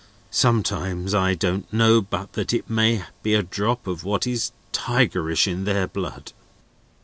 [0.31, 5.45] Sometimes, I don't know but that it may be a drop of what is tigerish
[5.47, 6.31] in their blood."